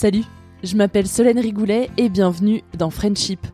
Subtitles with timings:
[0.00, 0.22] Salut,
[0.62, 3.44] je m'appelle Solène Rigoulet et bienvenue dans Friendship.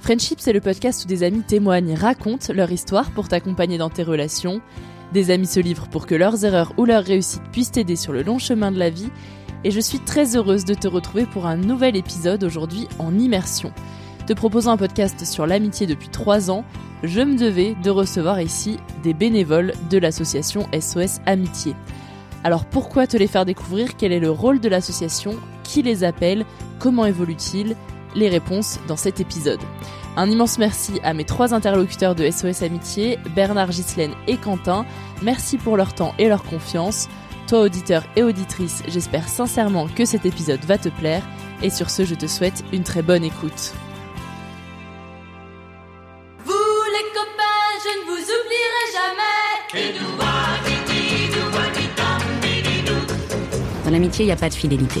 [0.00, 4.02] Friendship, c'est le podcast où des amis témoignent, racontent leur histoire pour t'accompagner dans tes
[4.02, 4.60] relations.
[5.12, 8.24] Des amis se livrent pour que leurs erreurs ou leurs réussites puissent t'aider sur le
[8.24, 9.10] long chemin de la vie.
[9.62, 13.72] Et je suis très heureuse de te retrouver pour un nouvel épisode aujourd'hui en immersion.
[14.26, 16.64] Te proposant un podcast sur l'amitié depuis 3 ans,
[17.04, 21.76] je me devais de recevoir ici des bénévoles de l'association SOS Amitié.
[22.42, 23.96] Alors pourquoi te les faire découvrir?
[23.96, 25.36] Quel est le rôle de l'association?
[25.72, 26.44] Qui les appelle
[26.78, 27.76] Comment évolue-t-il
[28.14, 29.62] Les réponses dans cet épisode.
[30.18, 34.84] Un immense merci à mes trois interlocuteurs de SOS Amitié, Bernard Gislaine et Quentin.
[35.22, 37.08] Merci pour leur temps et leur confiance.
[37.48, 41.22] Toi auditeur et auditrice, j'espère sincèrement que cet épisode va te plaire.
[41.62, 43.72] Et sur ce, je te souhaite une très bonne écoute.
[46.44, 50.02] Vous les copains, je ne vous oublierai jamais.
[53.86, 55.00] Dans l'amitié, il n'y a pas de fidélité.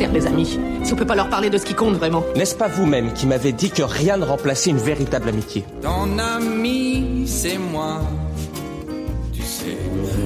[0.00, 2.54] sert les amis Si on peut pas leur parler de ce qui compte vraiment N'est-ce
[2.54, 7.58] pas vous-même qui m'avez dit que rien ne remplaçait une véritable amitié Ton ami, c'est
[7.58, 8.00] moi.
[9.30, 9.76] Tu sais,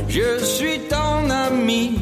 [0.09, 1.99] je suis ton ami.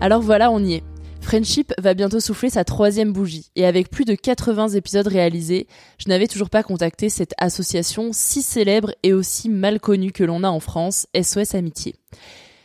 [0.00, 0.82] Alors voilà, on y est.
[1.20, 5.68] Friendship va bientôt souffler sa troisième bougie, et avec plus de 80 épisodes réalisés,
[5.98, 10.42] je n'avais toujours pas contacté cette association si célèbre et aussi mal connue que l'on
[10.42, 11.94] a en France, SOS Amitié.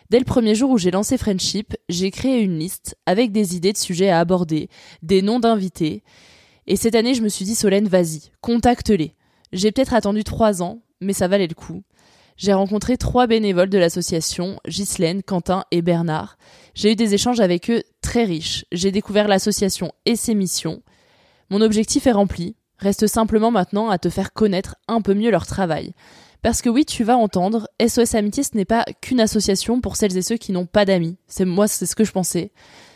[0.10, 3.74] Dès le premier jour où j'ai lancé Friendship, j'ai créé une liste avec des idées
[3.74, 4.70] de sujets à aborder,
[5.04, 6.04] des noms d'invités,
[6.66, 9.16] et cette année je me suis dit Solène, vas-y, contacte-les.
[9.54, 11.84] J'ai peut-être attendu trois ans, mais ça valait le coup.
[12.38, 16.38] J'ai rencontré trois bénévoles de l'association, Ghislaine, Quentin et Bernard.
[16.74, 18.66] J'ai eu des échanges avec eux très riches.
[18.72, 20.82] J'ai découvert l'association et ses missions.
[21.50, 22.56] Mon objectif est rempli.
[22.78, 25.94] Reste simplement maintenant à te faire connaître un peu mieux leur travail.
[26.42, 30.18] Parce que oui, tu vas entendre, SOS Amitié, ce n'est pas qu'une association pour celles
[30.18, 31.18] et ceux qui n'ont pas d'amis.
[31.28, 32.52] C'est moi, c'est ce que je pensais.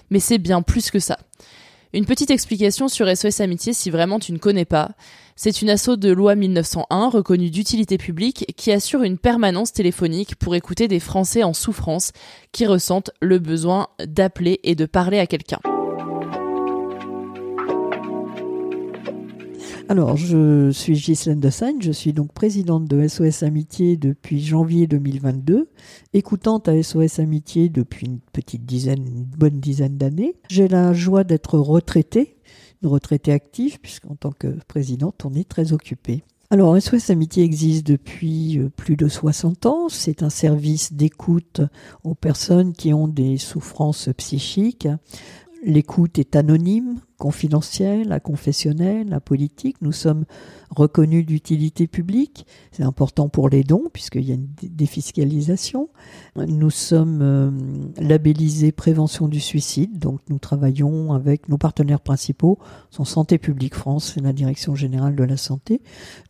[0.09, 1.17] Mais c'est bien plus que ça.
[1.91, 4.91] Une petite explication sur SOS Amitié si vraiment tu ne connais pas.
[5.35, 10.55] C'est une asso de loi 1901 reconnue d'utilité publique qui assure une permanence téléphonique pour
[10.55, 12.11] écouter des Français en souffrance
[12.51, 15.59] qui ressentent le besoin d'appeler et de parler à quelqu'un.
[19.89, 25.69] Alors, je suis Ghislaine Dessagne, je suis donc présidente de SOS Amitié depuis janvier 2022,
[26.13, 30.35] écoutante à SOS Amitié depuis une petite dizaine, une bonne dizaine d'années.
[30.49, 32.37] J'ai la joie d'être retraitée,
[32.81, 36.23] une retraitée active, puisqu'en tant que présidente, on est très occupé.
[36.49, 39.89] Alors, SOS Amitié existe depuis euh, plus de 60 ans.
[39.89, 41.61] C'est un service d'écoute
[42.03, 44.87] aux personnes qui ont des souffrances psychiques.
[45.65, 49.77] L'écoute est anonyme, confidentielle, inconfessionnelle, politique.
[49.81, 50.25] Nous sommes
[50.69, 52.45] reconnus d'utilité publique.
[52.73, 55.87] C'est important pour les dons puisqu'il y a une défiscalisation.
[56.35, 57.51] Nous sommes euh,
[57.97, 59.99] labellisés prévention du suicide.
[59.99, 65.15] Donc nous travaillons avec nos partenaires principaux, sont Santé publique France et la Direction générale
[65.15, 65.81] de la santé.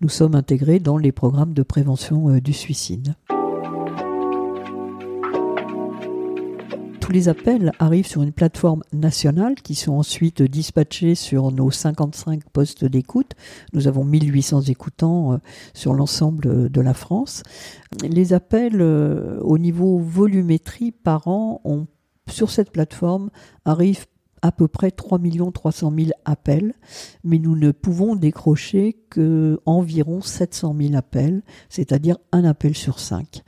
[0.02, 3.16] Nous sommes intégrés dans les programmes de prévention euh, du suicide.
[7.04, 12.46] Tous les appels arrivent sur une plateforme nationale qui sont ensuite dispatchés sur nos 55
[12.46, 13.34] postes d'écoute.
[13.74, 15.38] Nous avons 1800 écoutants euh,
[15.74, 17.44] sur l'ensemble de la France.
[18.04, 21.88] Les appels euh, au niveau volumétrie par an ont,
[22.30, 23.32] sur cette plateforme
[23.66, 24.06] arrivent
[24.44, 25.20] à peu près 3
[25.54, 26.74] 300 000 appels,
[27.24, 33.42] mais nous ne pouvons décrocher que environ 700 000 appels, c'est-à-dire un appel sur cinq.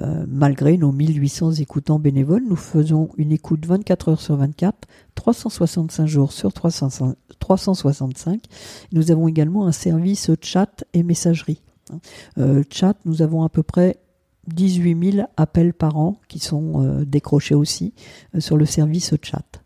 [0.00, 6.06] Euh, malgré nos 1800 écoutants bénévoles, nous faisons une écoute 24 heures sur 24, 365
[6.06, 8.42] jours sur 365.
[8.90, 11.62] Nous avons également un service chat et messagerie.
[12.38, 14.00] Euh, chat, nous avons à peu près
[14.48, 17.94] 18 000 appels par an qui sont euh, décrochés aussi
[18.40, 19.62] sur le service chat.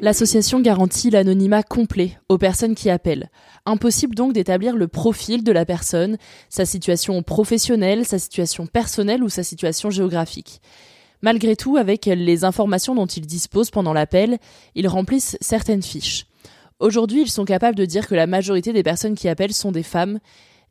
[0.00, 3.30] L'association garantit l'anonymat complet aux personnes qui appellent.
[3.66, 6.18] Impossible donc d'établir le profil de la personne,
[6.48, 10.60] sa situation professionnelle, sa situation personnelle ou sa situation géographique.
[11.20, 14.38] Malgré tout, avec les informations dont ils disposent pendant l'appel,
[14.76, 16.26] ils remplissent certaines fiches.
[16.78, 19.82] Aujourd'hui, ils sont capables de dire que la majorité des personnes qui appellent sont des
[19.82, 20.20] femmes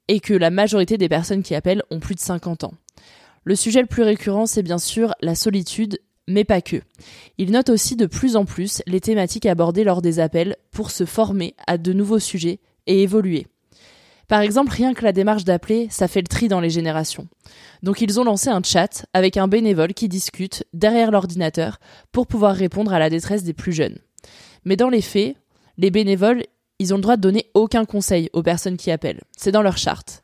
[0.07, 2.73] et que la majorité des personnes qui appellent ont plus de 50 ans.
[3.43, 6.81] Le sujet le plus récurrent, c'est bien sûr la solitude mais pas que.
[7.37, 11.05] Il note aussi de plus en plus les thématiques abordées lors des appels pour se
[11.05, 13.47] former à de nouveaux sujets et évoluer.
[14.27, 17.27] Par exemple, rien que la démarche d'appeler, ça fait le tri dans les générations.
[17.81, 21.79] Donc ils ont lancé un chat avec un bénévole qui discute derrière l'ordinateur
[22.11, 23.99] pour pouvoir répondre à la détresse des plus jeunes.
[24.65, 25.37] Mais dans les faits,
[25.77, 26.43] les bénévoles,
[26.79, 29.21] ils ont le droit de donner aucun conseil aux personnes qui appellent.
[29.37, 30.23] C'est dans leur charte.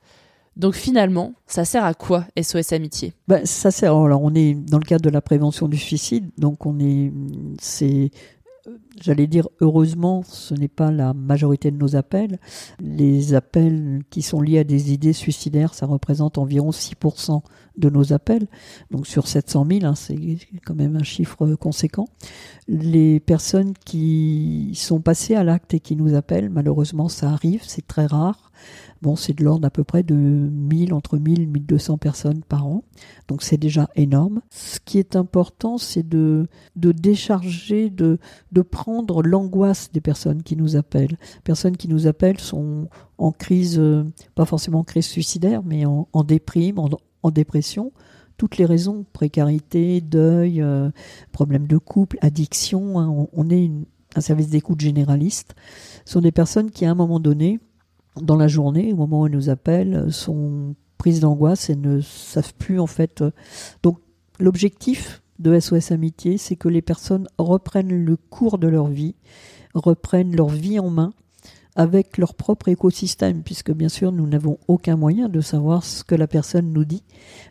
[0.55, 3.13] Donc finalement, ça sert à quoi SOS Amitié?
[3.27, 3.95] Ben, Ça sert.
[3.95, 7.11] Alors on est dans le cadre de la prévention du suicide, donc on est,
[7.59, 8.11] c'est,
[9.01, 12.39] j'allais dire heureusement, ce n'est pas la majorité de nos appels.
[12.79, 17.41] Les appels qui sont liés à des idées suicidaires, ça représente environ 6%
[17.77, 18.47] de nos appels.
[18.91, 22.07] Donc sur 700 000, hein, c'est quand même un chiffre conséquent.
[22.67, 27.88] Les personnes qui sont passées à l'acte et qui nous appellent, malheureusement, ça arrive, c'est
[27.88, 28.51] très rare.
[29.03, 32.65] Bon, c'est de l'ordre à peu près de 1000, entre 1000 et 1200 personnes par
[32.65, 32.85] an.
[33.27, 34.39] Donc c'est déjà énorme.
[34.50, 36.47] Ce qui est important, c'est de,
[36.77, 38.17] de décharger, de,
[38.53, 41.17] de prendre l'angoisse des personnes qui nous appellent.
[41.19, 44.05] Les personnes qui nous appellent sont en crise, euh,
[44.35, 47.91] pas forcément en crise suicidaire, mais en, déprime, en, dépression
[48.38, 50.91] toutes les raisons, précarité, deuil, euh,
[51.33, 53.27] problèmes de couple, addiction, hein.
[53.33, 53.69] on, est
[54.15, 55.55] un service d'écoute généraliste,
[56.05, 57.59] sont des personnes qui à un moment donné
[58.21, 62.54] dans la journée, au moment où elles nous appellent, sont prises d'angoisse et ne savent
[62.56, 63.24] plus en fait.
[63.81, 64.00] Donc
[64.39, 69.15] l'objectif de SOS Amitié, c'est que les personnes reprennent le cours de leur vie,
[69.74, 71.13] reprennent leur vie en main
[71.75, 76.13] avec leur propre écosystème, puisque bien sûr nous n'avons aucun moyen de savoir ce que
[76.13, 77.04] la personne nous dit,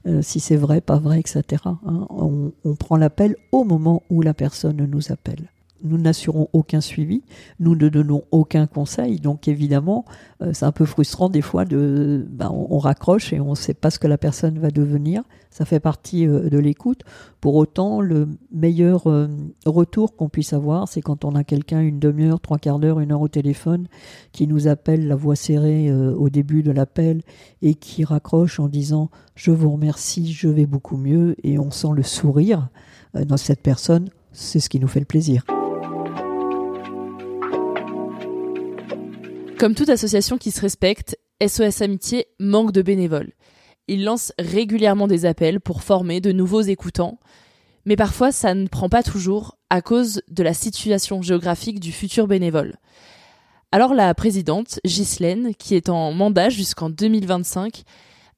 [0.06, 1.62] euh, si c'est vrai, pas vrai, etc.
[1.64, 2.06] Hein.
[2.09, 5.50] on prend l'appel au moment où la personne nous appelle
[5.82, 7.22] nous n'assurons aucun suivi,
[7.60, 9.16] nous ne donnons aucun conseil.
[9.16, 10.04] Donc évidemment,
[10.42, 13.74] euh, c'est un peu frustrant des fois de, ben, on, raccroche et on ne sait
[13.74, 15.22] pas ce que la personne va devenir.
[15.50, 17.02] Ça fait partie euh, de l'écoute.
[17.40, 19.28] Pour autant, le meilleur euh,
[19.66, 23.12] retour qu'on puisse avoir, c'est quand on a quelqu'un une demi-heure, trois quarts d'heure, une
[23.12, 23.86] heure au téléphone,
[24.32, 27.22] qui nous appelle la voix serrée au début de l'appel
[27.60, 31.88] et qui raccroche en disant je vous remercie, je vais beaucoup mieux et on sent
[31.94, 32.68] le sourire
[33.14, 34.08] dans cette personne.
[34.32, 35.44] C'est ce qui nous fait le plaisir.
[39.62, 43.31] Comme toute association qui se respecte, SOS Amitié manque de bénévoles.
[43.87, 47.21] Il lance régulièrement des appels pour former de nouveaux écoutants,
[47.85, 52.26] mais parfois ça ne prend pas toujours à cause de la situation géographique du futur
[52.26, 52.75] bénévole.
[53.71, 57.85] Alors la présidente, Ghislaine, qui est en mandat jusqu'en 2025,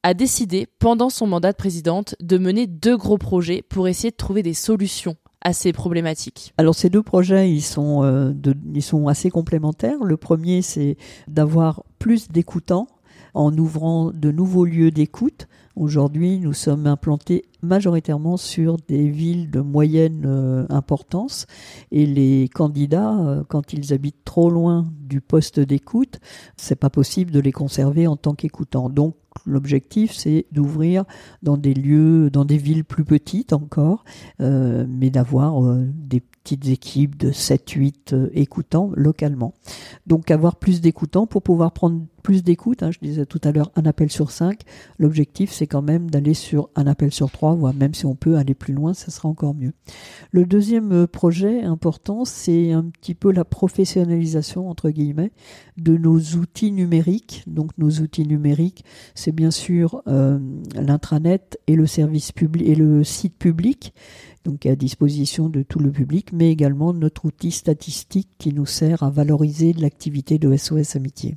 [0.02, 4.16] a décidé, pendant son mandat de présidente, de mener deux gros projets pour essayer de
[4.16, 6.52] trouver des solutions assez problématiques.
[6.58, 8.32] Alors ces deux projets, ils sont, euh,
[8.74, 10.02] ils sont assez complémentaires.
[10.02, 10.96] Le premier, c'est
[11.28, 12.88] d'avoir plus d'écoutants
[13.34, 15.46] en ouvrant de nouveaux lieux d'écoute.
[15.76, 21.46] Aujourd'hui, nous sommes implantés majoritairement sur des villes de moyenne euh, importance
[21.90, 26.20] et les candidats, euh, quand ils habitent trop loin du poste d'écoute,
[26.56, 28.88] c'est pas possible de les conserver en tant qu'écoutants.
[28.88, 29.16] Donc
[29.46, 31.04] l'objectif, c'est d'ouvrir
[31.42, 34.04] dans des lieux, dans des villes plus petites encore,
[34.40, 39.54] euh, mais d'avoir des petites équipes de 7-8 écoutants localement.
[40.06, 42.82] Donc avoir plus d'écoutants pour pouvoir prendre plus d'écoute.
[42.82, 44.62] Hein, je disais tout à l'heure un appel sur 5.
[44.98, 48.36] L'objectif, c'est quand même d'aller sur un appel sur 3, voire même si on peut
[48.36, 49.72] aller plus loin, ça sera encore mieux.
[50.32, 55.30] Le deuxième euh, projet important, c'est un petit peu la professionnalisation, entre guillemets,
[55.76, 57.44] de nos outils numériques.
[57.46, 60.38] Donc nos outils numériques, c'est bien sûr euh,
[60.74, 63.94] l'intranet et le service public et le site public
[64.44, 69.02] donc à disposition de tout le public, mais également notre outil statistique qui nous sert
[69.02, 71.36] à valoriser l'activité de SOS Amitié.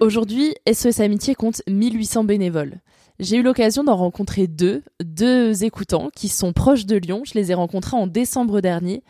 [0.00, 2.80] Aujourd'hui, SOS Amitié compte 1800 bénévoles.
[3.18, 7.22] J'ai eu l'occasion d'en rencontrer deux, deux écoutants qui sont proches de Lyon.
[7.24, 9.02] Je les ai rencontrés en décembre dernier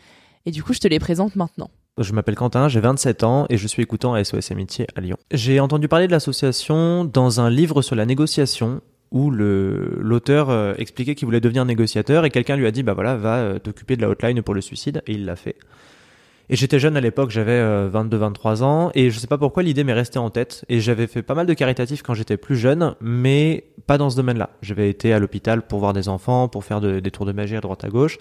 [0.45, 1.69] et du coup, je te les présente maintenant.
[1.97, 5.17] Je m'appelle Quentin, j'ai 27 ans et je suis écoutant à SOS Amitié à Lyon.
[5.31, 11.15] J'ai entendu parler de l'association dans un livre sur la négociation où l'auteur euh, expliquait
[11.15, 14.01] qu'il voulait devenir négociateur et quelqu'un lui a dit bah voilà va euh, t'occuper de
[14.01, 15.55] la hotline pour le suicide et il l'a fait.
[16.49, 19.83] Et j'étais jeune à l'époque, j'avais 22-23 euh, ans, et je sais pas pourquoi l'idée
[19.83, 20.63] m'est restée en tête.
[20.69, 24.15] Et j'avais fait pas mal de caritatifs quand j'étais plus jeune, mais pas dans ce
[24.15, 24.51] domaine-là.
[24.61, 27.61] J'avais été à l'hôpital pour voir des enfants, pour faire des tours de magie à
[27.61, 28.17] droite à gauche.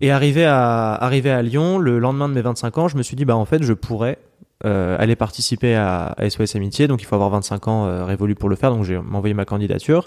[0.00, 3.16] Et arrivé à, arrivé à Lyon, le lendemain de mes 25 ans, je me suis
[3.16, 4.18] dit, bah en fait, je pourrais
[4.64, 8.48] euh, aller participer à, SOS Amitié, donc il faut avoir 25 ans euh, révolu pour
[8.48, 10.06] le faire, donc j'ai envoyé ma candidature.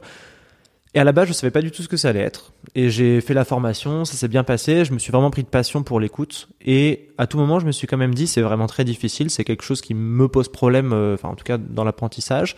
[0.95, 2.53] Et à la base, je savais pas du tout ce que ça allait être.
[2.73, 4.85] Et j'ai fait la formation, ça s'est bien passé.
[4.85, 6.47] Je me suis vraiment pris de passion pour l'écoute.
[6.65, 9.29] Et à tout moment, je me suis quand même dit, c'est vraiment très difficile.
[9.29, 12.55] C'est quelque chose qui me pose problème, euh, enfin, en tout cas, dans l'apprentissage.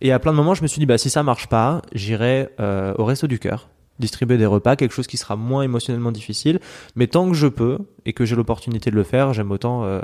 [0.00, 2.48] Et à plein de moments, je me suis dit, bah, si ça marche pas, j'irai
[2.60, 3.68] euh, au resto du cœur,
[3.98, 6.60] distribuer des repas, quelque chose qui sera moins émotionnellement difficile.
[6.94, 10.00] Mais tant que je peux et que j'ai l'opportunité de le faire, j'aime autant euh,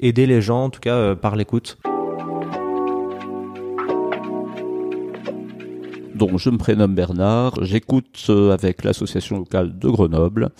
[0.00, 1.78] aider les gens, en tout cas, par l'écoute.
[6.20, 10.50] Donc je me prénomme Bernard, j'écoute euh, avec l'association locale de Grenoble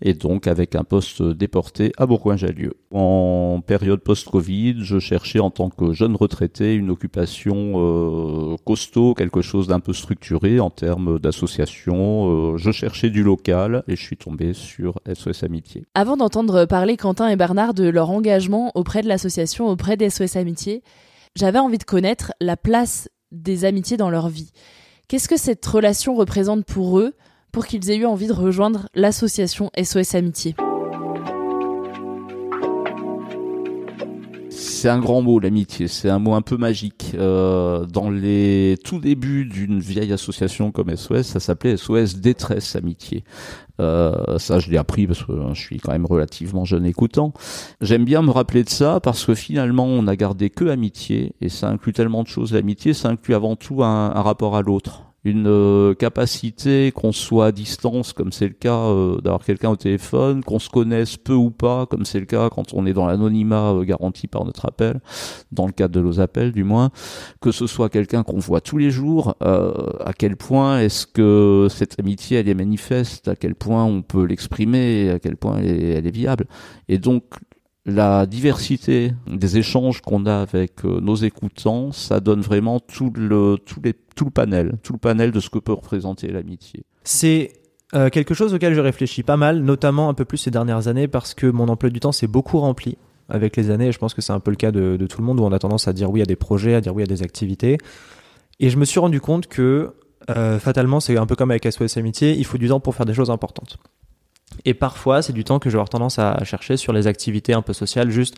[0.00, 2.74] et donc avec un poste déporté à Bourgoin-Jallieu.
[2.94, 9.42] En période post-Covid, je cherchais en tant que jeune retraité une occupation euh, costaud, quelque
[9.42, 12.52] chose d'un peu structuré en termes d'association.
[12.52, 15.84] Euh, je cherchais du local et je suis tombé sur SOS Amitié.
[15.96, 20.84] Avant d'entendre parler Quentin et Bernard de leur engagement auprès de l'association, auprès d'SOS Amitié,
[21.34, 24.52] j'avais envie de connaître la place des amitiés dans leur vie.
[25.08, 27.14] Qu'est-ce que cette relation représente pour eux
[27.50, 30.54] pour qu'ils aient eu envie de rejoindre l'association SOS Amitié?
[34.80, 35.88] C'est un grand mot, l'amitié.
[35.88, 37.10] C'est un mot un peu magique.
[37.16, 43.24] Euh, dans les tout débuts d'une vieille association comme SOS, ça s'appelait SOS Détresse Amitié.
[43.80, 47.32] Euh, ça, je l'ai appris parce que je suis quand même relativement jeune écoutant.
[47.80, 51.48] J'aime bien me rappeler de ça parce que finalement, on a gardé que amitié et
[51.48, 52.52] ça inclut tellement de choses.
[52.52, 57.52] L'amitié, ça inclut avant tout un rapport à l'autre une euh, capacité qu'on soit à
[57.52, 61.50] distance, comme c'est le cas euh, d'avoir quelqu'un au téléphone, qu'on se connaisse peu ou
[61.50, 65.00] pas, comme c'est le cas quand on est dans l'anonymat euh, garanti par notre appel,
[65.52, 66.90] dans le cadre de nos appels du moins,
[67.40, 71.98] que ce soit quelqu'un qu'on voit tous les jours, à quel point est-ce que cette
[72.00, 76.10] amitié elle est manifeste, à quel point on peut l'exprimer, à quel point elle est
[76.10, 76.46] viable.
[76.88, 77.24] Et donc
[77.88, 83.56] la diversité des échanges qu'on a avec euh, nos écoutants, ça donne vraiment tout le,
[84.34, 86.84] panel, de ce que peut représenter l'amitié.
[87.04, 87.54] C'est
[87.94, 91.08] euh, quelque chose auquel je réfléchis pas mal, notamment un peu plus ces dernières années,
[91.08, 92.98] parce que mon emploi du temps s'est beaucoup rempli
[93.30, 95.22] avec les années, et je pense que c'est un peu le cas de, de, tout
[95.22, 97.02] le monde, où on a tendance à dire oui à des projets, à dire oui
[97.02, 97.78] à des activités.
[98.60, 99.94] Et je me suis rendu compte que,
[100.28, 103.06] euh, fatalement, c'est un peu comme avec SOS Amitié, il faut du temps pour faire
[103.06, 103.78] des choses importantes.
[104.64, 107.52] Et parfois, c'est du temps que je vais avoir tendance à chercher sur les activités
[107.52, 108.36] un peu sociales, juste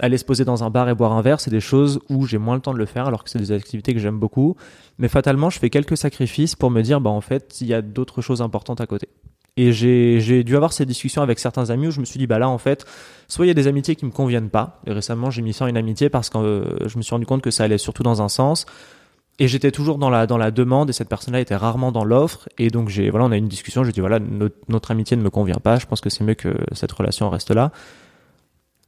[0.00, 2.38] aller se poser dans un bar et boire un verre, c'est des choses où j'ai
[2.38, 4.56] moins le temps de le faire, alors que c'est des activités que j'aime beaucoup.
[4.98, 7.82] Mais fatalement, je fais quelques sacrifices pour me dire, bah en fait, il y a
[7.82, 9.08] d'autres choses importantes à côté.
[9.56, 12.40] Et j'ai dû avoir ces discussions avec certains amis où je me suis dit, bah
[12.40, 12.84] là, en fait,
[13.28, 14.80] soit il y a des amitiés qui me conviennent pas.
[14.84, 17.24] Et récemment, j'ai mis ça en une amitié parce que euh, je me suis rendu
[17.24, 18.66] compte que ça allait surtout dans un sens
[19.38, 22.48] et j'étais toujours dans la dans la demande et cette personne-là était rarement dans l'offre.
[22.58, 23.82] Et donc j'ai voilà on a eu une discussion.
[23.84, 25.78] Je dis voilà notre, notre, amitié ne me convient pas.
[25.78, 27.72] Je pense que c'est mieux que cette relation reste là.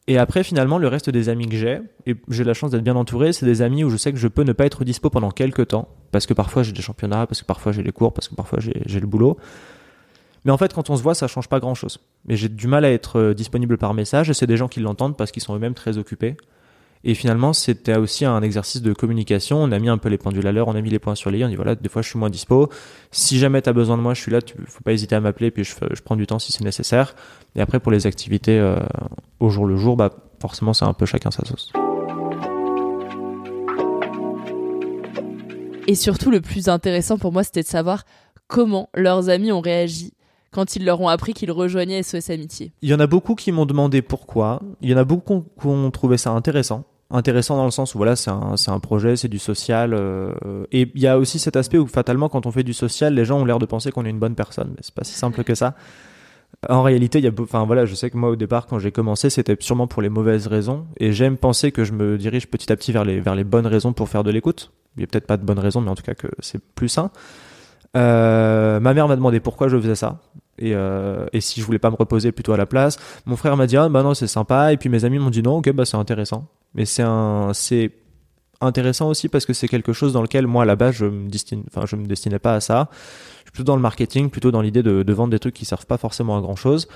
[0.07, 2.95] Et après finalement le reste des amis que j'ai et j'ai la chance d'être bien
[2.95, 5.31] entouré c'est des amis où je sais que je peux ne pas être dispo pendant
[5.31, 5.89] quelques temps.
[6.13, 8.61] Parce que parfois j'ai des championnats parce que parfois j'ai les cours parce que parfois
[8.61, 9.37] j'ai le boulot.
[10.45, 12.69] Mais en fait quand on se voit ça change pas grand chose mais j'ai du
[12.69, 15.43] mal à être euh, disponible par message et c'est des gens qui l'entendent parce qu'ils
[15.43, 16.37] sont eux-mêmes très occupés
[17.09, 19.63] Et finalement, c'était aussi un exercice de communication.
[19.63, 21.31] On a mis un peu les pendules à l'heure, on a mis les points sur
[21.31, 21.45] les i.
[21.45, 22.69] On dit voilà, des fois je suis moins dispo.
[23.13, 24.43] Si jamais tu as besoin de moi, je suis là.
[24.43, 27.15] Tu faut pas hésiter à m'appeler, puis je, je, prends du temps si c'est nécessaire.
[27.55, 28.81] Et après, pour les activités euh,
[29.39, 30.11] au jour le jour, bah
[30.41, 31.73] forcément, c'est un peu chacun sa sauce.
[35.87, 38.03] Et surtout, le plus intéressant pour moi, c'était de savoir
[38.49, 40.13] comment leurs amis ont réagi
[40.51, 42.73] quand ils leur ont appris qu'ils rejoignaient SOS Amitié.
[42.83, 44.61] Il y en a beaucoup qui m'ont demandé pourquoi.
[44.81, 47.99] Il y en a beaucoup qui ont trouvé ça intéressant intéressant dans le sens où
[47.99, 50.33] voilà c'est un, un projet c'est du social euh,
[50.73, 53.25] et il y a aussi cet aspect où fatalement quand on fait du social les
[53.25, 55.45] gens ont l'air de penser qu'on est une bonne personne mais c'est pas si simple
[55.45, 55.75] que ça
[56.69, 58.91] en réalité il y a enfin voilà je sais que moi au départ quand j'ai
[58.91, 62.73] commencé c'était sûrement pour les mauvaises raisons et j'aime penser que je me dirige petit
[62.73, 65.07] à petit vers les vers les bonnes raisons pour faire de l'écoute il y a
[65.07, 67.11] peut-être pas de bonnes raisons mais en tout cas que c'est plus sain
[67.97, 70.19] euh, ma mère m'a demandé pourquoi je faisais ça
[70.59, 72.99] et, euh, et si je voulais pas me reposer plutôt à la place.
[73.27, 75.43] Mon frère m'a dit ah bah non c'est sympa et puis mes amis m'ont dit
[75.43, 76.47] non ok bah c'est intéressant.
[76.75, 77.05] Mais c'est
[78.61, 81.25] intéressant aussi parce que c'est quelque chose dans lequel moi à la base je me
[81.25, 82.89] me destinais pas à ça.
[83.41, 85.87] Je suis plutôt dans le marketing, plutôt dans l'idée de, vendre des trucs qui servent
[85.87, 86.89] pas forcément à grand chose.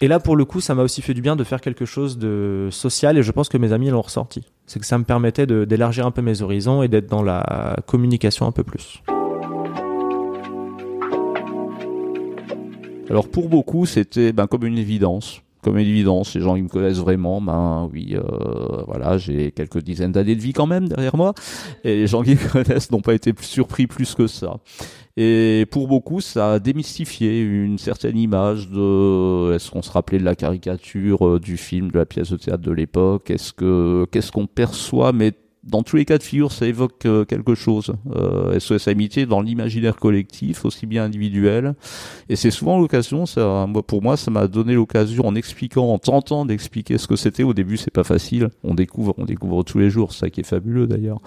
[0.00, 2.18] Et là, pour le coup, ça m'a aussi fait du bien de faire quelque chose
[2.18, 4.44] de social et je pense que mes amis l'ont ressenti.
[4.66, 8.46] C'est que ça me permettait d'élargir un peu mes horizons et d'être dans la communication
[8.46, 9.02] un peu plus.
[13.10, 15.43] Alors pour beaucoup, c'était ben, comme une évidence.
[15.64, 20.12] Comme évidence, les gens qui me connaissent vraiment, ben oui, euh, voilà, j'ai quelques dizaines
[20.12, 21.32] d'années de vie quand même derrière moi,
[21.84, 24.58] et les gens qui me connaissent n'ont pas été surpris plus que ça.
[25.16, 30.24] Et pour beaucoup, ça a démystifié une certaine image de est-ce qu'on se rappelait de
[30.24, 34.32] la caricature euh, du film, de la pièce de théâtre de l'époque, est-ce que qu'est-ce
[34.32, 35.32] qu'on perçoit, mais
[35.66, 37.94] dans tous les cas de figure, ça évoque euh, quelque chose.
[38.14, 41.74] Euh, SOS Amitié dans l'imaginaire collectif, aussi bien individuel.
[42.28, 43.24] Et c'est souvent l'occasion,
[43.86, 47.42] pour moi, ça m'a donné l'occasion en expliquant, en tentant d'expliquer ce que c'était.
[47.42, 48.50] Au début, c'est pas facile.
[48.62, 51.18] On découvre, on découvre tous les jours, ça qui est fabuleux d'ailleurs.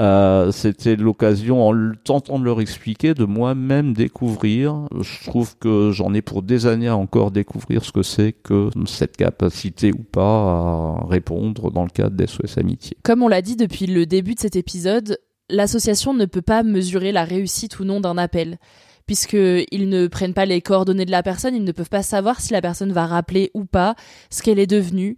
[0.00, 4.88] Euh, c'était l'occasion, en tentant de leur expliquer, de moi-même découvrir.
[5.00, 8.70] Je trouve que j'en ai pour des années à encore découvrir ce que c'est que
[8.86, 12.96] cette capacité ou pas à répondre dans le cadre d'SOS Amitié.
[13.02, 15.18] Comme on l'a dit depuis le début de cet épisode,
[15.50, 18.58] l'association ne peut pas mesurer la réussite ou non d'un appel.
[19.06, 22.52] Puisqu'ils ne prennent pas les coordonnées de la personne, ils ne peuvent pas savoir si
[22.52, 23.96] la personne va rappeler ou pas
[24.30, 25.16] ce qu'elle est devenue.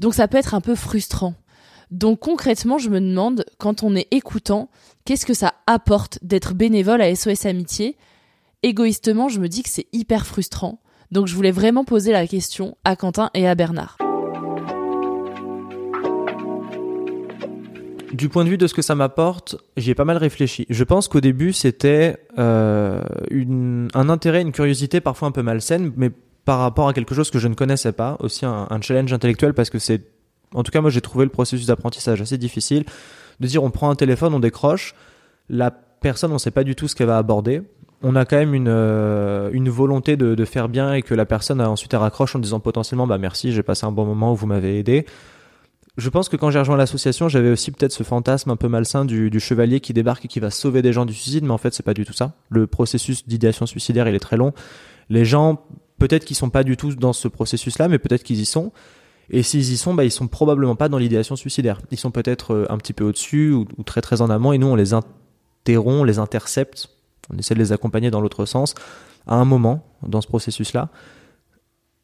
[0.00, 1.34] Donc ça peut être un peu frustrant.
[1.92, 4.68] Donc concrètement, je me demande, quand on est écoutant,
[5.04, 7.96] qu'est-ce que ça apporte d'être bénévole à SOS Amitié?
[8.64, 10.80] Égoïstement, je me dis que c'est hyper frustrant.
[11.12, 13.96] Donc je voulais vraiment poser la question à Quentin et à Bernard.
[18.16, 20.64] Du point de vue de ce que ça m'apporte, j'y ai pas mal réfléchi.
[20.70, 23.02] Je pense qu'au début, c'était euh,
[23.92, 26.10] un intérêt, une curiosité parfois un peu malsaine, mais
[26.46, 29.68] par rapport à quelque chose que je ne connaissais pas, aussi un, challenge intellectuel parce
[29.68, 30.00] que c'est,
[30.54, 32.84] en tout cas moi j'ai trouvé le processus d'apprentissage assez difficile,
[33.40, 34.94] de dire on prend un téléphone, on décroche,
[35.50, 37.62] la personne on sait pas du tout ce qu'elle va aborder,
[38.02, 41.60] on a quand même une, euh, une volonté de, faire bien et que la personne
[41.60, 44.46] a ensuite elle raccroche en disant potentiellement bah merci j'ai passé un bon moment vous
[44.46, 45.04] m'avez aidé
[45.96, 49.04] je pense que quand j'ai rejoint l'association, j'avais aussi peut-être ce fantasme un peu malsain
[49.04, 51.58] du, du, chevalier qui débarque et qui va sauver des gens du suicide, mais en
[51.58, 52.34] fait, c'est pas du tout ça.
[52.50, 54.52] Le processus d'idéation suicidaire, il est très long.
[55.08, 55.64] Les gens,
[55.98, 58.72] peut-être qu'ils sont pas du tout dans ce processus-là, mais peut-être qu'ils y sont.
[59.30, 61.80] Et s'ils y sont, bah, ils sont probablement pas dans l'idéation suicidaire.
[61.90, 64.58] Ils sont peut-être euh, un petit peu au-dessus ou, ou, très très en amont, et
[64.58, 66.90] nous, on les interrompt, on les intercepte,
[67.32, 68.74] on essaie de les accompagner dans l'autre sens
[69.26, 70.90] à un moment dans ce processus-là.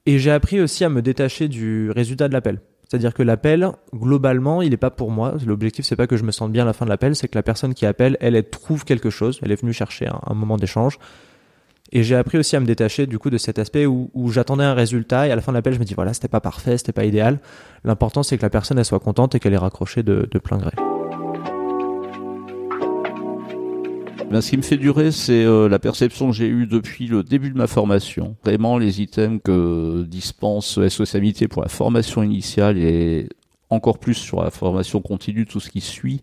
[0.06, 2.60] Et j'ai appris aussi à me détacher du résultat de l'appel.
[2.92, 5.36] C'est-à-dire que l'appel, globalement, il n'est pas pour moi.
[5.46, 7.38] L'objectif, c'est pas que je me sente bien à la fin de l'appel, c'est que
[7.38, 9.40] la personne qui appelle, elle, elle trouve quelque chose.
[9.42, 10.98] Elle est venue chercher un, moment d'échange.
[11.90, 14.74] Et j'ai appris aussi à me détacher du coup de cet aspect où, j'attendais un
[14.74, 16.92] résultat et à la fin de l'appel, je me dis voilà, c'était pas parfait, c'était
[16.92, 17.38] pas idéal.
[17.82, 20.72] L'important, c'est que la personne, elle soit contente et qu'elle ait raccroché de plein gré.
[24.32, 27.22] Ben, ce qui me fait durer, c'est euh, la perception que j'ai eue depuis le
[27.22, 28.34] début de ma formation.
[28.42, 33.28] Vraiment, les items que dispense SOS Amitié pour la formation initiale et
[33.72, 36.20] encore plus sur la formation continue, tout ce qui suit,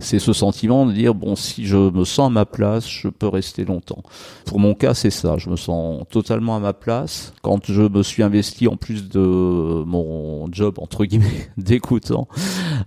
[0.00, 3.28] c'est ce sentiment de dire bon si je me sens à ma place, je peux
[3.28, 4.02] rester longtemps.
[4.46, 7.32] Pour mon cas, c'est ça, je me sens totalement à ma place.
[7.42, 12.28] Quand je me suis investi en plus de mon job entre guillemets d'écoutant,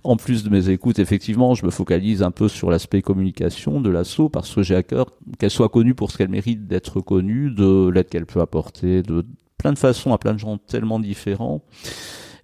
[0.02, 3.90] en plus de mes écoutes, effectivement, je me focalise un peu sur l'aspect communication de
[3.90, 5.06] l'assaut parce que j'ai à cœur
[5.38, 9.24] qu'elle soit connue pour ce qu'elle mérite d'être connue, de l'aide qu'elle peut apporter, de
[9.56, 11.62] plein de façons à plein de gens tellement différents.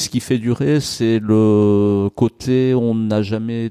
[0.00, 3.70] Ce qui fait durer, c'est le côté on n'a jamais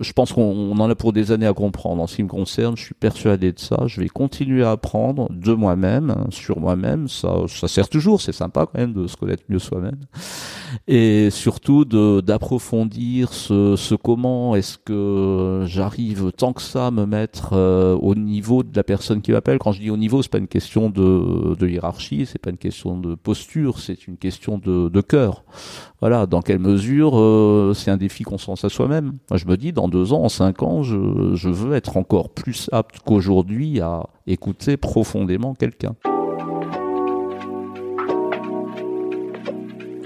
[0.00, 2.02] je pense qu'on en a pour des années à comprendre.
[2.02, 3.84] En ce qui me concerne, je suis persuadé de ça.
[3.86, 7.08] Je vais continuer à apprendre de moi-même, hein, sur moi-même.
[7.08, 8.22] Ça, ça sert toujours.
[8.22, 9.98] C'est sympa quand même de se connaître mieux soi-même.
[10.88, 17.94] Et surtout d'approfondir ce, comment est-ce que j'arrive tant que ça à me mettre euh,
[17.96, 19.58] au niveau de la personne qui m'appelle.
[19.58, 22.98] Quand je dis au niveau, c'est pas une question de, hiérarchie, c'est pas une question
[22.98, 25.44] de posture, c'est une question de, de cœur.
[26.00, 29.14] Voilà, dans quelle mesure euh, c'est un défi qu'on se lance à soi-même.
[29.30, 32.68] Moi, je me dis, dans deux ans, en cinq ans, je, veux être encore plus
[32.72, 35.94] apte qu'aujourd'hui à écouter profondément quelqu'un.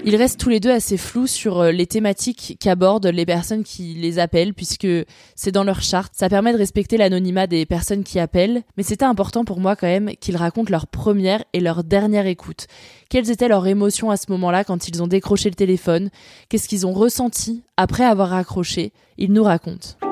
[0.03, 3.93] Ils restent tous les deux assez flous sur euh, les thématiques qu'abordent les personnes qui
[3.93, 4.87] les appellent, puisque
[5.35, 6.13] c'est dans leur charte.
[6.15, 9.87] Ça permet de respecter l'anonymat des personnes qui appellent, mais c'était important pour moi quand
[9.87, 12.65] même qu'ils racontent leur première et leur dernière écoute.
[13.09, 16.09] Quelles étaient leurs émotions à ce moment-là quand ils ont décroché le téléphone?
[16.49, 20.10] Qu'est-ce qu'ils ont ressenti après avoir raccroché Ils nous racontent.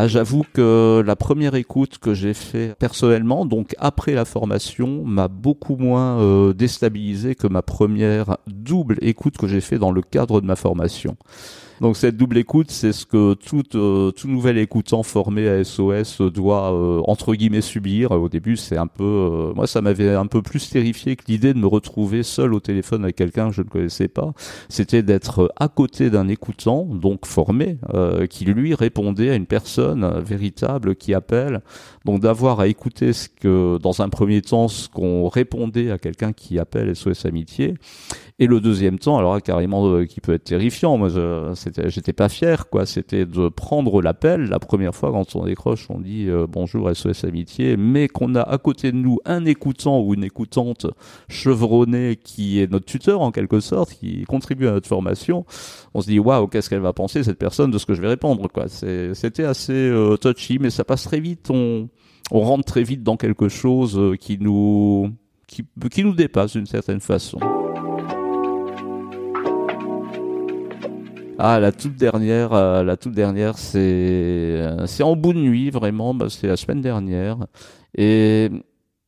[0.00, 5.26] Ah, j'avoue que la première écoute que j'ai fait personnellement, donc après la formation, m'a
[5.26, 10.40] beaucoup moins euh, déstabilisé que ma première double écoute que j'ai fait dans le cadre
[10.40, 11.16] de ma formation.
[11.80, 16.20] Donc cette double écoute, c'est ce que tout, euh, tout nouvel écoutant formé à SOS
[16.22, 18.10] doit euh, entre guillemets subir.
[18.10, 21.54] Au début, c'est un peu, euh, moi, ça m'avait un peu plus terrifié que l'idée
[21.54, 24.32] de me retrouver seul au téléphone avec quelqu'un que je ne connaissais pas.
[24.68, 27.78] C'était d'être à côté d'un écoutant, donc formé,
[28.30, 31.60] qui lui répondait à une personne véritable qui appelle.
[32.04, 36.32] Donc d'avoir à écouter ce que, dans un premier temps, ce qu'on répondait à quelqu'un
[36.32, 37.74] qui appelle SOS Amitié
[38.40, 40.96] et le deuxième temps, alors carrément, euh, qui peut être terrifiant.
[40.96, 41.08] Moi,
[41.86, 42.86] j'étais pas fier, quoi.
[42.86, 44.44] C'était de prendre l'appel.
[44.44, 48.42] La première fois, quand on décroche, on dit euh, bonjour SOS Amitié, mais qu'on a
[48.42, 50.86] à côté de nous un écoutant ou une écoutante
[51.28, 55.44] chevronnée qui est notre tuteur en quelque sorte, qui contribue à notre formation.
[55.94, 58.08] On se dit waouh, qu'est-ce qu'elle va penser cette personne de ce que je vais
[58.08, 58.68] répondre, quoi.
[58.68, 61.50] C'était assez euh, touchy, mais ça passe très vite.
[61.50, 61.88] On
[62.30, 65.10] on rentre très vite dans quelque chose qui nous
[65.46, 67.38] qui, qui nous dépasse d'une certaine façon.
[71.40, 75.70] Ah, la toute dernière, euh, la toute dernière, c'est euh, c'est en bout de nuit
[75.70, 76.12] vraiment.
[76.12, 77.46] Bah, c'est la semaine dernière
[77.96, 78.50] et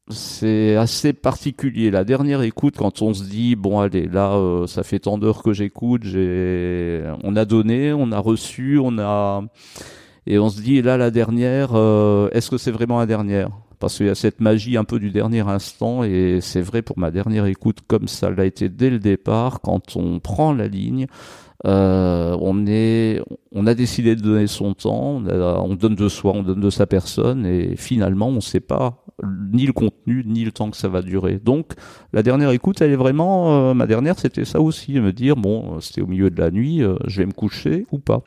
[0.08, 1.90] c'est assez particulier.
[1.90, 5.42] La dernière écoute, quand on se dit bon allez là, euh, ça fait tant d'heures
[5.42, 9.42] que j'écoute, j'ai, on a donné, on a reçu, on a
[10.26, 11.70] et on se dit là la dernière,
[12.32, 13.50] est-ce que c'est vraiment la dernière?
[13.80, 16.98] Parce qu'il y a cette magie un peu du dernier instant et c'est vrai pour
[16.98, 21.06] ma dernière écoute comme ça l'a été dès le départ quand on prend la ligne
[21.66, 23.20] euh, on est,
[23.52, 26.86] on a décidé de donner son temps, on, donne de soi, on donne de sa
[26.86, 29.04] personne, et finalement, on ne sait pas
[29.52, 31.38] ni le contenu ni le temps que ça va durer.
[31.44, 31.72] Donc,
[32.14, 35.80] la dernière écoute, elle est vraiment, euh, ma dernière, c'était ça aussi, me dire bon,
[35.80, 38.22] c'était au milieu de la nuit, euh, je vais me coucher ou pas.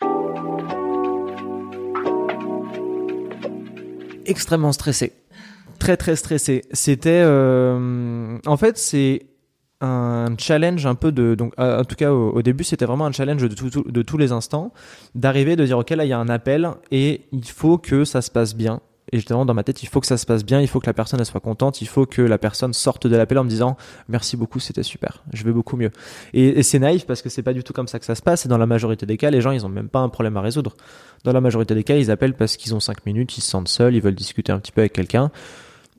[4.25, 5.11] Extrêmement stressé,
[5.79, 6.61] très très stressé.
[6.71, 9.32] C'était, en fait, c'est
[9.83, 13.11] un challenge un peu de donc euh, en tout cas au, début c'était vraiment un
[13.11, 14.71] challenge de, de tous les instants
[15.13, 18.21] d'arriver de dire ok là il y a un appel et il faut que ça
[18.21, 18.79] se passe bien.
[19.11, 20.87] Et justement dans ma tête il faut que ça se passe bien il faut que
[20.87, 23.49] la personne elle soit contente il faut que la personne sorte de l'appel en me
[23.49, 23.75] disant
[24.07, 25.91] merci beaucoup c'était super je vais beaucoup mieux.
[26.33, 28.45] Et, c'est naïf parce que c'est pas du tout comme ça que ça se passe.
[28.45, 30.41] Et dans la majorité des cas les gens ils ont même pas un problème à
[30.41, 30.77] résoudre.
[31.25, 33.67] Dans la majorité des cas ils appellent parce qu'ils ont cinq minutes ils se sentent
[33.67, 35.29] seuls ils veulent discuter un petit peu avec quelqu'un.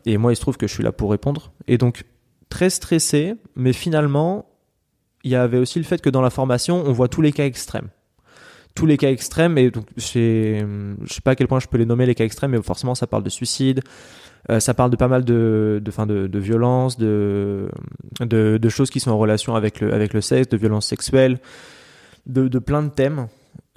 [0.06, 1.52] Et moi il se trouve que je suis là pour répondre.
[1.68, 2.04] Et donc
[2.54, 4.46] très stressé, mais finalement,
[5.24, 7.46] il y avait aussi le fait que dans la formation, on voit tous les cas
[7.46, 7.88] extrêmes.
[8.76, 11.84] Tous les cas extrêmes, et donc je sais pas à quel point je peux les
[11.84, 13.80] nommer les cas extrêmes, mais forcément ça parle de suicide,
[14.50, 17.68] euh, ça parle de pas mal de, fin de, de violences, de,
[18.20, 21.40] de, choses qui sont en relation avec le, avec le sexe, de violences sexuelles,
[22.26, 23.26] de, de plein de thèmes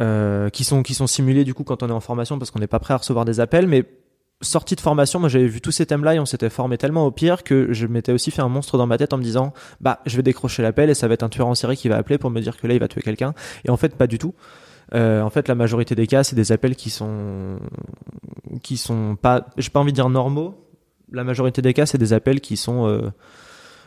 [0.01, 2.59] euh, qui, sont, qui sont simulés du coup quand on est en formation parce qu'on
[2.59, 3.85] n'est pas prêt à recevoir des appels, mais
[4.41, 7.11] sortie de formation, moi j'avais vu tous ces thèmes-là et on s'était formé tellement au
[7.11, 9.99] pire que je m'étais aussi fait un monstre dans ma tête en me disant bah
[10.05, 12.17] je vais décrocher l'appel et ça va être un tueur en série qui va appeler
[12.17, 13.33] pour me dire que là il va tuer quelqu'un
[13.65, 14.35] et en fait pas du tout.
[14.93, 17.59] Euh, en fait la majorité des cas c'est des appels qui sont
[18.63, 20.63] qui sont pas j'ai pas envie de dire normaux.
[21.11, 23.09] La majorité des cas c'est des appels qui sont euh,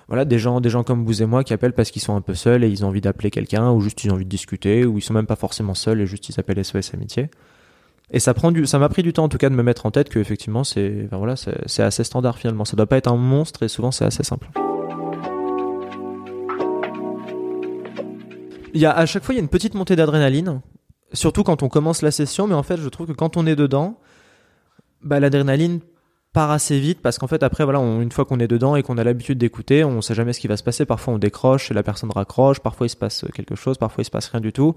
[0.09, 2.23] voilà des gens des gens comme vous et moi qui appellent parce qu'ils sont un
[2.23, 4.85] peu seuls et ils ont envie d'appeler quelqu'un ou juste ils ont envie de discuter
[4.85, 7.31] ou ils sont même pas forcément seuls et juste ils appellent SOS amitié.
[8.13, 9.87] Et ça prend du, ça m'a pris du temps en tout cas de me mettre
[9.87, 12.65] en tête que effectivement c'est, enfin voilà, c'est assez standard finalement.
[12.65, 14.49] Ça doit pas être un monstre et souvent c'est assez simple.
[18.75, 20.61] Il y a à chaque fois il y a une petite montée d'adrénaline,
[21.13, 23.57] surtout quand on commence la session, mais en fait je trouve que quand on est
[23.57, 23.99] dedans,
[25.03, 25.81] bah l'adrénaline
[26.33, 28.99] part assez vite parce qu'en fait après voilà une fois qu'on est dedans et qu'on
[28.99, 31.75] a l'habitude d'écouter on sait jamais ce qui va se passer parfois on décroche et
[31.75, 34.53] la personne raccroche parfois il se passe quelque chose parfois il se passe rien du
[34.53, 34.77] tout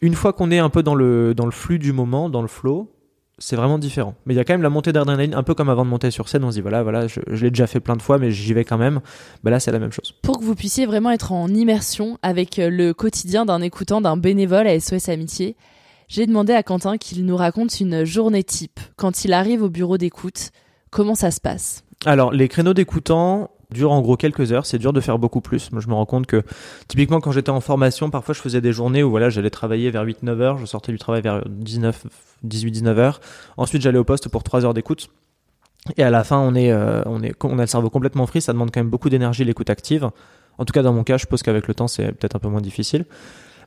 [0.00, 2.48] une fois qu'on est un peu dans le dans le flux du moment dans le
[2.48, 2.90] flow
[3.42, 4.14] c'est vraiment différent.
[4.26, 6.10] Mais il y a quand même la montée d'adrénaline un peu comme avant de monter
[6.10, 8.18] sur scène on se dit voilà voilà je, je l'ai déjà fait plein de fois
[8.18, 9.00] mais j'y vais quand même.
[9.42, 10.14] Bah là c'est la même chose.
[10.22, 14.18] Pour que vous puissiez vraiment être en immersion avec euh, le quotidien d'un écoutant, d'un
[14.18, 15.56] bénévole à SOS Amitié,
[16.10, 18.80] j'ai demandé à Quentin qu'il nous raconte une journée type.
[18.96, 20.50] Quand il arrive au bureau d'écoute,
[20.90, 21.84] comment ça se passe?
[22.04, 24.66] Alors, les créneaux d'écoutants durent en gros quelques heures.
[24.66, 25.72] C'est dur de faire beaucoup plus.
[25.72, 26.42] Moi, je me rends compte que,
[26.88, 30.04] typiquement, quand j'étais en formation, parfois, je faisais des journées où, voilà, j'allais travailler vers
[30.04, 30.58] 8-9 heures.
[30.58, 32.06] Je sortais du travail vers 19,
[32.46, 33.20] 18-19 heures.
[33.56, 35.08] Ensuite, j'allais au poste pour 3 heures d'écoute.
[35.96, 38.40] Et à la fin, on est, euh, on est, on a le cerveau complètement free.
[38.40, 40.10] Ça demande quand même beaucoup d'énergie, l'écoute active.
[40.58, 42.48] En tout cas, dans mon cas, je suppose qu'avec le temps, c'est peut-être un peu
[42.48, 43.06] moins difficile.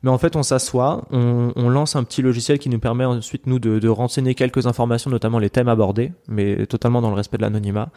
[0.03, 3.47] Mais en fait, on s'assoit, on, on lance un petit logiciel qui nous permet ensuite,
[3.47, 7.37] nous, de, de renseigner quelques informations, notamment les thèmes abordés, mais totalement dans le respect
[7.37, 7.89] de l'anonymat.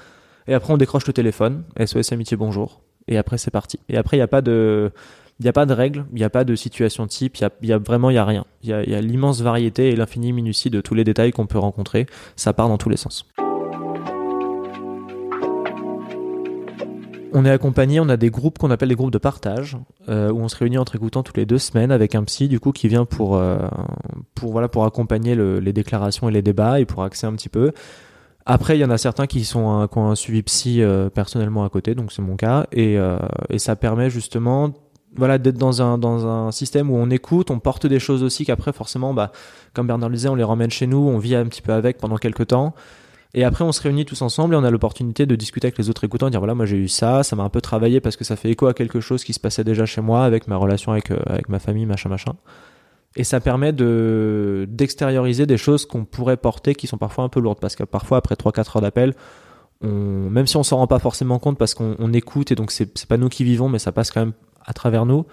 [0.48, 2.80] Et après, on décroche le téléphone, SOS Amitié Bonjour.
[3.08, 3.78] Et après, c'est parti.
[3.88, 4.90] Et après, il n'y a pas de,
[5.40, 7.78] il a pas de règles, il n'y a pas de situation type, il y a,
[7.78, 8.44] vraiment, il y a rien.
[8.62, 12.06] Il y a, l'immense variété et l'infinie minutie de tous les détails qu'on peut rencontrer.
[12.36, 13.26] Ça part dans tous les sens.
[17.32, 19.76] On est accompagné, on a des groupes qu'on appelle des groupes de partage,
[20.08, 22.60] euh, où on se réunit entre écoutants toutes les deux semaines avec un psy du
[22.60, 23.58] coup qui vient pour euh,
[24.34, 27.50] pour voilà pour accompagner le- les déclarations et les débats et pour axer un petit
[27.50, 27.72] peu.
[28.46, 31.64] Après, il y en a certains qui sont qui ont un suivi psy euh, personnellement
[31.64, 33.18] à côté, donc c'est mon cas, et, euh,
[33.50, 34.72] et ça permet justement
[35.16, 38.44] voilà d'être dans un dans un système où on écoute, on porte des choses aussi
[38.44, 39.32] qu'après forcément bah
[39.74, 41.98] comme Bernard le disait, on les ramène chez nous, on vit un petit peu avec
[41.98, 42.74] pendant quelques temps.
[43.34, 45.90] Et après, on se réunit tous ensemble et on a l'opportunité de discuter avec les
[45.90, 48.24] autres écoutants, dire voilà, moi j'ai eu ça, ça m'a un peu travaillé parce que
[48.24, 50.92] ça fait écho à quelque chose qui se passait déjà chez moi avec ma relation
[50.92, 52.34] avec, euh, avec ma famille, machin, machin.
[53.16, 57.40] Et ça permet de d'extérioriser des choses qu'on pourrait porter qui sont parfois un peu
[57.40, 59.14] lourdes parce que parfois, après 3-4 heures d'appel,
[59.82, 63.06] même si on s'en rend pas forcément compte parce qu'on on écoute et donc c'est
[63.06, 65.24] pas nous qui vivons, mais ça passe quand même à travers nous,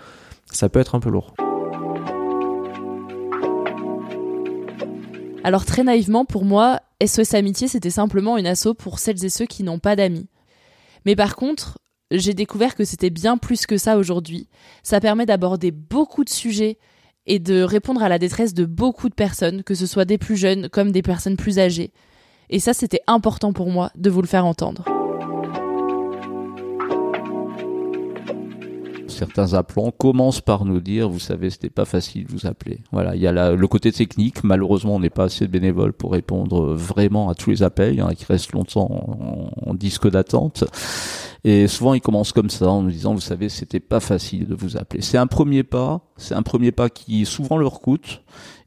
[0.46, 1.34] ça peut être un peu lourd.
[5.44, 9.46] Alors très naïvement, pour moi, SOS Amitié, c'était simplement une asso pour celles et ceux
[9.46, 10.30] qui n'ont pas d'amis.
[11.06, 11.80] Mais par contre,
[12.12, 14.48] j'ai découvert que c'était bien plus que ça aujourd'hui.
[14.84, 16.78] Ça permet d'aborder beaucoup de sujets
[17.26, 20.38] et de répondre à la détresse de beaucoup de personnes, que ce soit des plus
[20.38, 21.92] jeunes comme des personnes plus âgées.
[22.50, 24.93] Et ça, c'était important pour moi de vous le faire entendre.
[29.26, 32.80] Certains appelants commencent par nous dire, vous savez, c'était pas facile de vous appeler.
[32.92, 34.44] Voilà, il y a le côté technique.
[34.44, 37.94] Malheureusement, on n'est pas assez de bénévoles pour répondre vraiment à tous les appels.
[37.94, 40.66] Il y en a qui restent longtemps en disque d'attente.
[41.46, 44.56] Et souvent, ils commencent comme ça, en nous disant, vous savez, c'était pas facile de
[44.56, 45.02] vous appeler.
[45.02, 46.02] C'est un premier pas.
[46.18, 48.22] C'est un premier pas qui souvent leur coûte.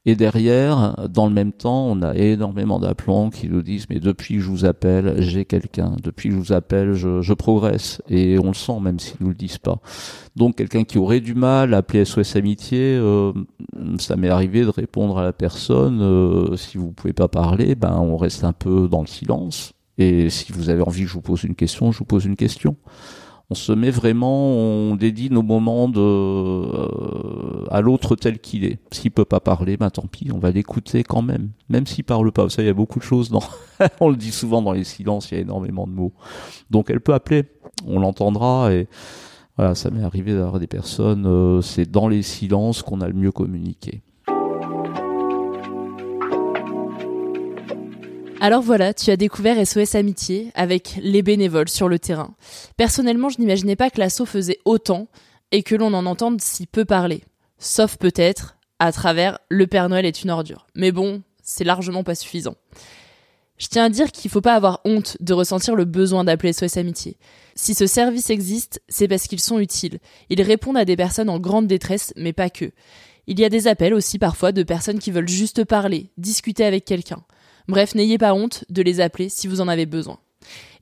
[0.08, 4.36] Et derrière, dans le même temps, on a énormément d'appelants qui nous disent mais depuis
[4.36, 5.96] que je vous appelle, j'ai quelqu'un.
[6.00, 8.00] Depuis que je vous appelle, je, je progresse.
[8.08, 9.80] Et on le sent même s'ils nous le disent pas.
[10.36, 13.32] Donc quelqu'un qui aurait du mal à appeler SOS Amitié, euh,
[13.98, 17.98] ça m'est arrivé de répondre à la personne euh, si vous pouvez pas parler, ben
[17.98, 19.72] on reste un peu dans le silence.
[19.98, 22.36] Et si vous avez envie que je vous pose une question, je vous pose une
[22.36, 22.76] question
[23.48, 28.80] on se met vraiment, on dédie nos moments de, euh, à l'autre tel qu'il est.
[28.90, 32.32] S'il peut pas parler, ben tant pis, on va l'écouter quand même, même s'il parle
[32.32, 32.48] pas.
[32.48, 33.42] Ça, il y a beaucoup de choses dans,
[34.00, 36.12] on le dit souvent dans les silences, il y a énormément de mots.
[36.70, 37.44] Donc elle peut appeler,
[37.86, 38.88] on l'entendra et
[39.56, 43.14] voilà, ça m'est arrivé d'avoir des personnes, euh, c'est dans les silences qu'on a le
[43.14, 44.02] mieux communiqué.
[48.40, 52.34] Alors voilà, tu as découvert SOS Amitié avec les bénévoles sur le terrain.
[52.76, 55.08] Personnellement, je n'imaginais pas que l'assaut faisait autant
[55.52, 57.24] et que l'on en entende si peu parler.
[57.58, 60.66] Sauf peut-être à travers Le Père Noël est une ordure.
[60.74, 62.56] Mais bon, c'est largement pas suffisant.
[63.56, 66.76] Je tiens à dire qu'il faut pas avoir honte de ressentir le besoin d'appeler SOS
[66.76, 67.16] Amitié.
[67.54, 69.98] Si ce service existe, c'est parce qu'ils sont utiles.
[70.28, 72.70] Ils répondent à des personnes en grande détresse, mais pas que.
[73.26, 76.84] Il y a des appels aussi parfois de personnes qui veulent juste parler, discuter avec
[76.84, 77.24] quelqu'un.
[77.68, 80.18] Bref, n'ayez pas honte de les appeler si vous en avez besoin.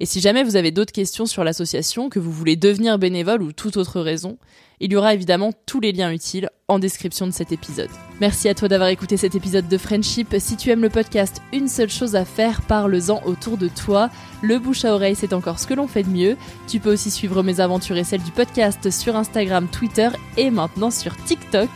[0.00, 3.52] Et si jamais vous avez d'autres questions sur l'association, que vous voulez devenir bénévole ou
[3.52, 4.38] toute autre raison,
[4.84, 7.88] il y aura évidemment tous les liens utiles en description de cet épisode.
[8.20, 10.34] Merci à toi d'avoir écouté cet épisode de Friendship.
[10.38, 14.10] Si tu aimes le podcast, une seule chose à faire, parle-en autour de toi.
[14.42, 16.36] Le bouche à oreille, c'est encore ce que l'on fait de mieux.
[16.68, 20.90] Tu peux aussi suivre mes aventures et celles du podcast sur Instagram, Twitter et maintenant
[20.90, 21.70] sur TikTok.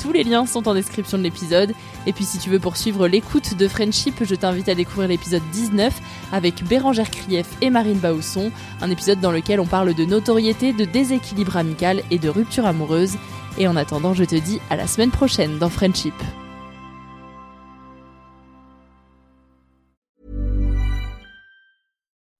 [0.00, 1.74] Tous les liens sont en description de l'épisode.
[2.06, 5.92] Et puis si tu veux poursuivre l'écoute de Friendship, je t'invite à découvrir l'épisode 19
[6.32, 10.86] avec Bérangère Krief et Marine Bausson, un épisode dans lequel on parle de notoriété, de
[10.86, 13.16] déséquilibre amical et de rupture amoureuse.
[13.58, 16.14] Et en attendant, je te dis à la semaine prochaine dans Friendship.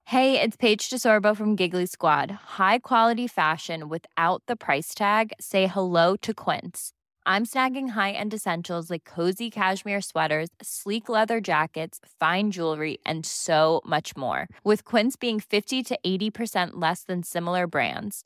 [0.05, 2.31] Hey, it's Paige DeSorbo from Giggly Squad.
[2.59, 5.31] High quality fashion without the price tag.
[5.39, 6.91] Say hello to Quince.
[7.25, 13.81] I'm snagging high-end essentials like cozy cashmere sweaters, sleek leather jackets, fine jewelry, and so
[13.85, 14.47] much more.
[14.65, 18.25] With Quince being 50 to 80% less than similar brands.